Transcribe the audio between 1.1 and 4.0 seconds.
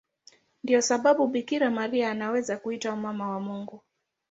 Bikira Maria anaweza kuitwa Mama wa Mungu.